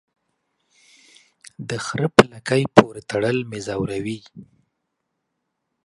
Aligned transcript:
د 1.69 1.71
خره 1.85 2.07
په 2.15 2.23
لکۍ 2.31 2.63
پوري 2.75 3.01
تړل 3.11 3.37
مې 3.49 3.59
زوروي. 3.67 4.19